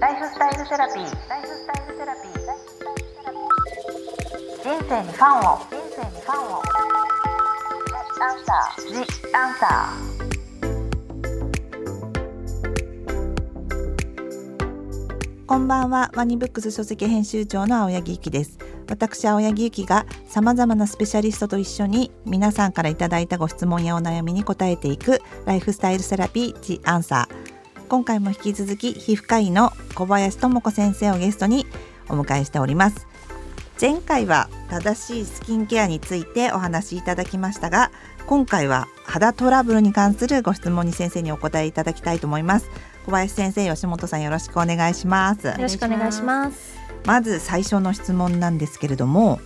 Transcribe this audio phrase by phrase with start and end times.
[0.00, 1.28] ライフスタイルセラピー。
[1.28, 2.32] ライフスタイルセラピー。
[4.62, 5.58] 人生にファンを。
[5.58, 6.62] 人生にファンを。
[8.20, 8.86] アンサー。
[8.92, 8.94] ジ
[9.34, 10.28] アンサー。
[15.48, 18.58] こんばんはワニブックス書籍編集長の青柳ゆきです
[18.88, 27.47] 私青柳ゆきがさまざまなスペシャリストと一緒に皆さんからいただいたご質問やお悩みに答えていくライフスタイルセラピージアンサー
[27.88, 31.66] 今回も引き続き皮膚科医の小林智子先生をゲストに
[32.10, 33.06] お迎えしております。
[33.80, 37.92] 前回は正しいスキンケアについてお話しいただきましたが
[38.26, 42.68] 今回は肌トラブルに関するご質問に先生にお答えいただきたいと思います。
[43.06, 45.46] 小林先生吉本さんよろしくお願いします。
[45.46, 46.76] よろしくお願いします。
[47.06, 49.40] まず最初の質問なんですけれども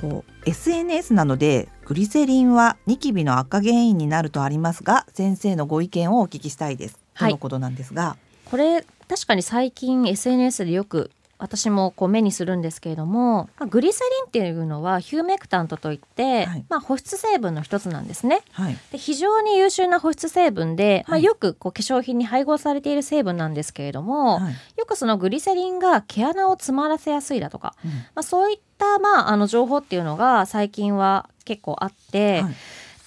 [0.00, 18.42] こう SNS なのでグリセリンはニキビの悪化原因になるとありますが先生のご意見をお聞きしたいですとのことなんですが、これ確かに最近 SNS でよく私もこう目にするんですけれども、まあ、グリセリンっていうのはヒューメクタントといって、はい、まあ、保湿成分の一つなんですね。
[18.52, 32.42] はい、で非常に優秀な保湿成分で、まあ、よくこう化粧品に配合されている成分なんですけれども、はい、よくそのグリセリンが毛穴を詰まらせやすいだとか、うん、まあ、そういった、まあ、あの情報っていうのが最近は結構あって。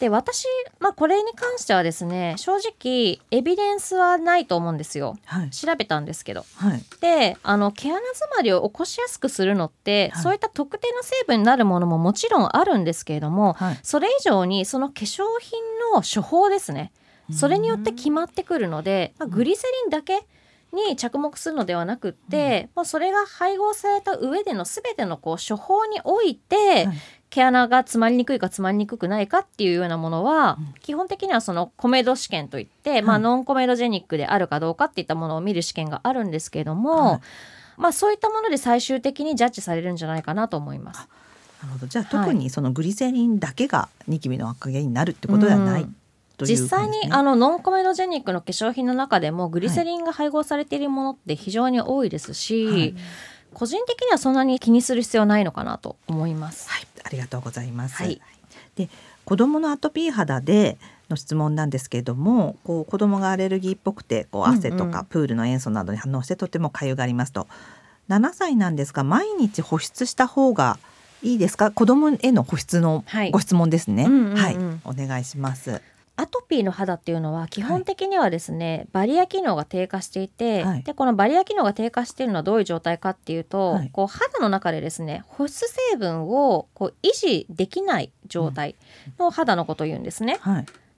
[0.01, 0.45] で私、
[0.79, 6.43] まあ、これに関してはですね正直エビデンスはないと思うんですよ、はい、調べたんですけど。
[6.55, 15.59] はい、であの毛穴詰まりを起こしやすくするのって、はい、そういった特定の成分になるものももちろんあるんですけれども、それ以上にその化粧品
[15.93, 16.91] の処方ですね。
[17.31, 20.25] それによって決まってくるので、まあ、グリセリンだけ
[20.73, 26.97] に着目するのではなくって、うん、もうそれが配合された上での全てのこう処方において、はい、
[27.31, 37.21] 毛穴が詰まりにくいか詰まりにくくないかっていうようなものは、うん、基本的にはそのコメド試験といって、はい、まあ、ノンコメドジェニックであるかどうかっていったものを見る試験があるんですけれども、はい、
[37.77, 41.07] まあ、そういったもので最終的にジャッジされるんじゃないかなと思います。
[41.63, 41.87] なるほど。
[41.87, 45.95] じゃあ特にそのグリセリンだけがニキビの悪化原因になるってことではない、うん。
[46.41, 52.95] 実際にあのノンコメドジェニックの化粧品の中でもグリセリンが配合されているものって非常に多いですし、はい
[53.53, 56.69] 個人的にはそんなに気にする必要ないのかなと思います。
[56.69, 57.95] はい、ありがとうございます。
[57.95, 58.21] はい、
[58.75, 58.89] で
[59.25, 60.77] 子供のアトピー肌で
[61.09, 67.47] の質問なんですけれどもこう子供がアレルギーっぽくてこう汗とかプールの塩素などに反応してとても痒がありますと、
[68.09, 70.79] うんうん、7歳なんですが毎日保湿した方が
[71.21, 71.69] いいですか？
[71.69, 75.81] 子供への保湿のご質問ですね、はい、お願いします
[76.21, 88.75] アトピーの肌っていうのは基本的にはですね、はい、バリア機能が低下していて、はい、でこのバリア機能が低下しているのはどういう状態かっていうと、はい、こう肌の中でですね保湿成分をこう維持できない状態
[89.17, 90.39] の肌のことを言うんですね。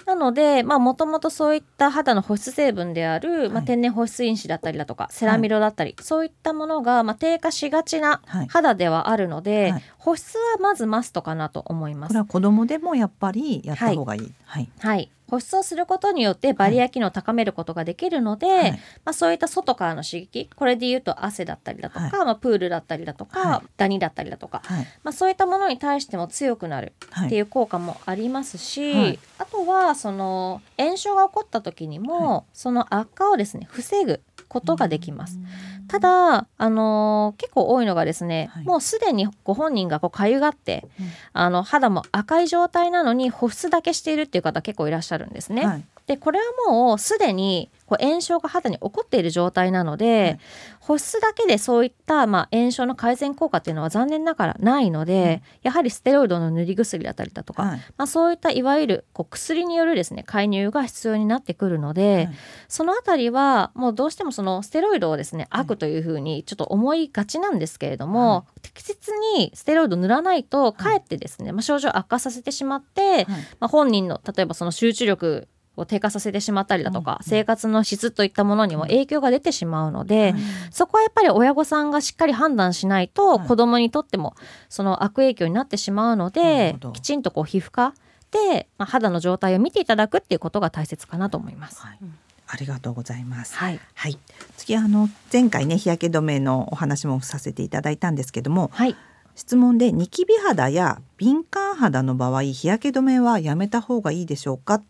[0.06, 12.10] なのでもともとそういった肌の保湿成分である、まあ、天然保湿因子だったりだとかセラミドだったり、そういったものが、まあ、低下しがちな肌ではあるので、保湿はまずマストかなと思います。
[12.10, 14.34] これは子供でもやっぱりやった方がいい。
[14.46, 18.78] はい、はい保湿をすることによってバリア機能を高めることができるので、はい、ま
[19.12, 24.62] あ、そういった外からの刺激これで言うと汗だったりだとか、はい、まあ、プールだったりだとか、はい、ダニだったりだとか、
[25.04, 26.94] まあ、そういったものに対しても強くなる
[27.26, 34.22] っていう効果もありますし、あとはその炎症が起こった時にも、その悪化をですね防ぐ
[34.54, 35.40] ことができます。
[35.88, 45.66] ただ、あのー、結構多いのがですね、はい、もうすでにご本人がこうかゆがって、うん、あの肌も赤い状態なのに保湿だけしているっていう方結構いらっしゃるんですね。
[45.66, 50.40] はい、でこれはもうすでにこう炎症が肌に起こっている状態なので、はい、
[50.80, 62.30] 保湿だけでそういった、まあ、炎症の改善効果っていうのは残念ながらないので、うん、やはりステロイドの塗り薬だったりだとか、はい、まあ、そういったいわゆるこう薬によるですね介入が必要になってくるので、はい、
[62.68, 73.26] そのあたりはもうどうしてもそのステロイドをですね悪というふうにちょっと思いがちなんですけれども、適切にステロイド塗らないとかえってですね、まあ、症状悪化させてしまって、
[73.60, 84.36] まあ、本人の例えばその集中力を低下させてしまったりだとか、うん、生活の質といったものにも影響が出てしまうので、うん、そこはやっぱり親御さんがしっかり判断しないと、子供にとっても
[84.70, 87.94] その悪影響になってしまうので、きちんとこう皮膚科
[88.32, 91.82] で、まあ、肌の状態を見ていただくっていうことが大切かなと思います。
[91.82, 92.00] はい。
[92.46, 93.56] ありがとうございます。
[93.56, 93.80] はい。
[93.96, 94.18] はい、
[94.58, 98.96] 次あの前回ね日焼け止めのお話もさせていただいたんですけども、はい、
[99.36, 104.82] 質問でニキビ肌や敏感肌の場合日焼け止めはやめた方がいいでしょうか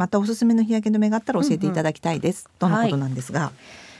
[0.00, 3.40] またおすすめの日焼け止めがあったら教えていただきたいです、うんうん、とのことなんですが。
[3.40, 3.52] はい。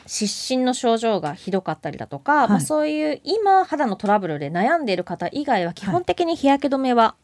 [0.06, 7.16] 湿疹の症状がひどかったりだとか、はい、まあ、そういう今肌のトラブルで悩んでいる方以外は基本的に日焼け止めは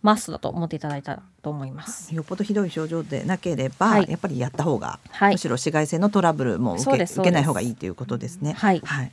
[0.00, 2.14] マストだと思っていただいたと思います。
[2.14, 8.54] よっぽどひどい症状でなければ、はい、やっぱりやった方が、はい、むしろ紫外線のトラブルも受け受けない方がいいということですね。
[8.54, 9.12] はい、はい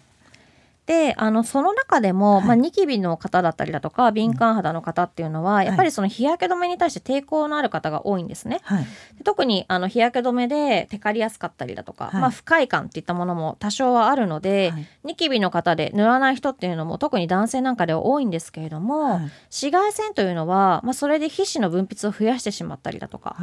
[0.89, 8.59] であのその中でも、はい、まあ、ニキビの方だったりだとか敏感肌の方っていうのは、うん、やっぱりその日焼け止めに対して抵抗のある方が多いんですね。
[8.63, 8.87] はい、
[9.23, 19.19] 特にあの日焼け止めでテカりやすかったりだとか、はい、まあ、不快感っていったものも多少はあるので、ニキビの方で塗らない人っていうのも特に男性なんかでは多いんですけれども、
[19.51, 23.35] 紫外線というのは、まあ、それで皮脂の分泌を増やしてしまったりだとか、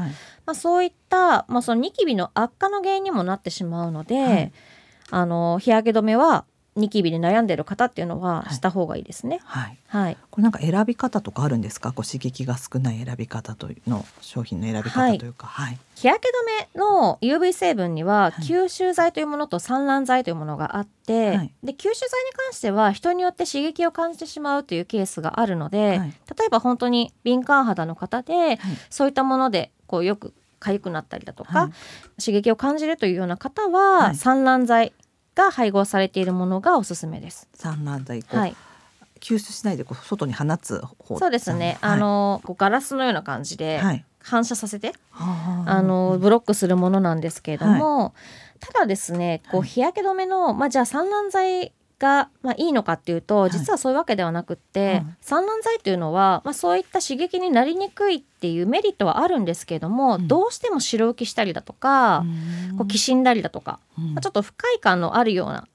[0.46, 4.50] まあ、そういった、まあ、そのニキビの悪化の原因にもなってしまうので、
[5.12, 6.44] あの日焼け止めは
[6.76, 9.40] ニキビで悩んでる方っていうのはした方がいいですね。
[9.44, 9.78] はい。
[9.88, 10.16] はい。
[10.30, 11.92] これなんか選び方とかあるんですか？
[11.92, 15.78] こう刺激が少ない選び方というの商品の選び方というか、はい。
[15.94, 28.58] 日焼け止めの UV 成分には吸収剤というものと散乱剤というものがあって、はい、で吸収剤に関しては人によって刺激を感じてしまうというケースがあるので、はい、例えば本当に敏感肌の方で、
[28.90, 31.70] そういったものでこうよく痒くなったりだとか、
[32.18, 34.92] 刺激を感じるというような方は、散乱剤
[35.36, 37.48] が配合されているものがおすすめです。
[37.54, 38.56] 散乱剤はい、
[39.20, 40.82] 吸収しないでこう外に放つ。
[40.98, 43.80] 方そうですね、はい、あのこうガラスのような感じで
[44.20, 48.12] 反射させて、はい、あのブロックするものなんですけれども、は
[48.56, 62.24] い、ただですねこう日焼け止めの、まあ、じゃあ散乱剤が、まあ、いいのかっていうと実はそういうわけではなくって、はい、散乱剤というのは、まあ、そういった刺激になりにくいっていうメリットはあるんですけれども、うん、どうしても白浮きしたりだとか、
[62.76, 65.66] こうきしんだりだとか、うん、まあ、ちょっと不快感のあるような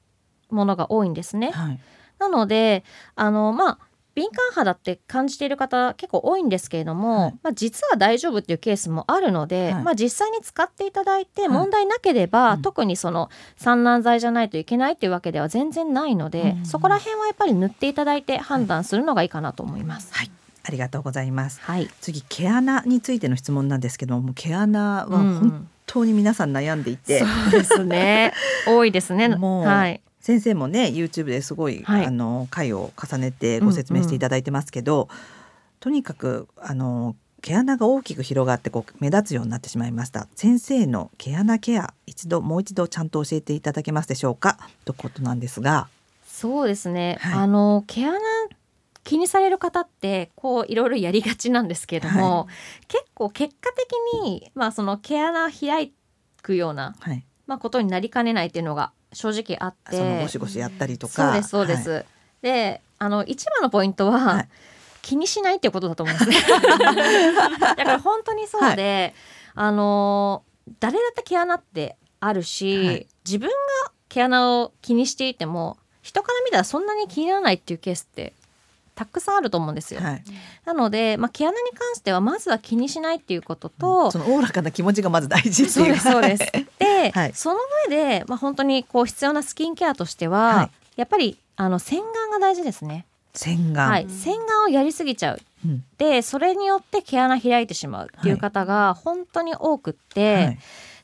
[0.51, 1.51] ものが多いんですね。
[1.51, 1.79] はい、
[2.19, 2.83] なので
[3.15, 3.79] あのまあ
[4.13, 20.13] 敏感肌って感じている方結構多いんですけれども、はい、まあ、実は大丈夫っていうケースもあるので、はい、まあ、実際に使っていただいて問題なければ、はい、特にその散乱剤じゃないといけないっていうわけでは全然ないので、うん、そこら辺はやっぱり塗っていただいて判断するのがいいかなと思います。
[20.13, 20.31] はい。
[20.63, 21.59] ありがとうございます。
[21.61, 28.33] はい、次毛穴についての質問なんですけども、毛穴は本当に皆さん悩んでいて、うん、そうですね。
[28.67, 29.29] 多いですね。
[29.29, 35.07] もう、はい、先生もね YouTube ですごい、はい、あの回を重ねてご説明していただいてますけど、うんうん、
[35.79, 40.27] とにかくあの毛穴が大きく広がってこう目立つようになってしまいました。
[40.35, 44.59] 先生の毛穴ケア一度もう一度ちゃんと教えていただけますでしょうか？
[44.85, 45.89] ということなんですが。
[46.27, 48.19] そうですね、はい、あの毛穴
[49.03, 52.47] 気にされる方ってこういろいろやりがちなんですけれども、は
[52.83, 55.91] い、結構結果的にまあその毛穴開
[56.43, 59.97] くような、はい、まあことになりかねないっていうのが正直あって。
[59.97, 61.13] そのゴシゴシやったりとか。
[61.13, 62.05] そうですそうです、はい、
[62.41, 64.49] であの一番のポイントは、はい、
[65.01, 66.37] 気にしないっていうことだと思うんですね。
[67.59, 69.13] だから本当にそうで、
[69.55, 70.43] はい、あの
[70.79, 73.55] 誰だって毛穴ってあるし、自分が
[74.09, 78.33] 毛穴を気にしていても人から見たらそんなに気にならないっていうケースって
[78.95, 80.01] たくさんあると思うんですよ。
[80.01, 80.23] はい、
[80.65, 93.05] なので、まあ、毛穴に関してはまずは気にしないっていうことと、うん、そのおおらかな気持ちがまず大事っていうそうですで、はい、その上で、まあ、本当にこう必要なスキンケアとしては、はい、やっぱりあの洗顔が大事ですね。
[93.33, 100.57] 洗顔、はい、洗顔をやりすぎちゃう、うん、でそれによって毛穴開いてしまうっていう方が本当に多くって、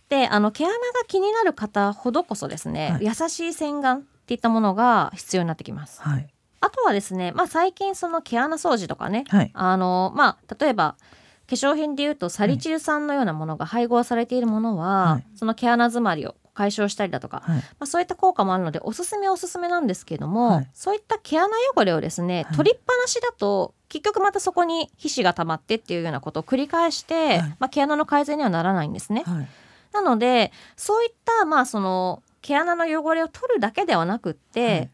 [0.10, 6.02] であの毛穴が気になる方ほどこそですね、優しい洗顔っていったものが必要になってきます。
[6.02, 6.28] はい
[6.60, 10.96] あとはですね、まあ、最近その毛穴掃除とかね、はい、あのまあ、例えば
[11.48, 29.24] 化粧品でいうとサリチル酸のようなものが配合されているものは、はい、その毛穴詰まりを解消したりだとか、はい、まあ、そういった効果もあるのでおすすめおすすめなんですけども、はい、そういった毛穴汚れをですね、取りっぱなしだと結局またそこに皮脂が溜まってっていうようなことを繰り返して、まあ、毛穴の改善にはならないんですね。
[29.94, 34.90] なのでそういったまあその毛穴の汚れを取るだけではなくって、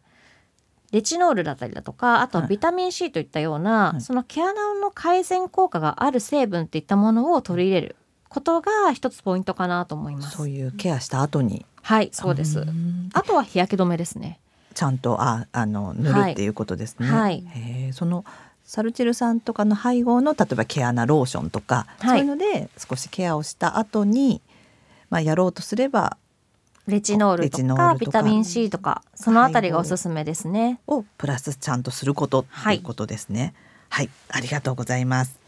[0.93, 7.95] レチノールだったりだとかあとはビタミン C といったような、はい、その毛穴の改善効果がある成分っていったものを取り入れる
[8.29, 10.37] ことが一つポイントかなと思います。
[10.37, 11.65] そういうケアした後に。
[11.81, 12.65] はいそうです。
[13.13, 14.39] あとは日焼け止めですね。
[14.73, 17.43] ちゃんとああの塗るっていうことですね、はい、
[17.91, 18.25] その
[18.63, 24.41] サルチル酸とかの配合の例えば毛穴ローションとか、はい、そういうので少しケアをした後に
[25.09, 26.17] まあやろうとすれば
[26.87, 30.79] レチノールとかビタミン C とかそのあたりがおすすめですね。
[30.87, 33.53] をプラスちゃんとすることということですね。
[33.89, 35.39] はい、はい、ありがとうございます。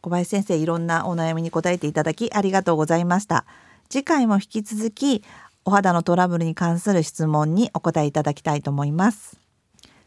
[0.00, 3.44] 小林先生いろんなお悩みに答えていただきありがとうございました。
[3.90, 5.22] 次回も引き続き
[5.64, 9.38] お肌のトラブルに関する質問にお答えいただきたいと思います。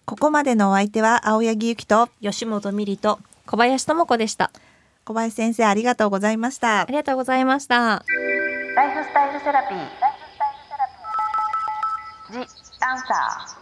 [0.06, 4.52] ここまでのお相手は青柳ゆきと吉本美里と小林智子でした。
[5.06, 6.82] 小林先生ありがとうございました。
[6.82, 8.04] ありがとうございました。
[8.76, 10.11] ライフスタイルセラピー。
[12.32, 12.42] ジ・ア
[12.94, 13.61] ンサー」。